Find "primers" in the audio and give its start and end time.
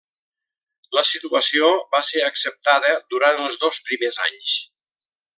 3.91-4.19